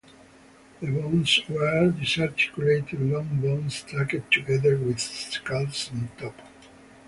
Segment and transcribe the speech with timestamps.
[0.81, 6.33] The bones were disarticulated, long bones stacked together with skulls on top.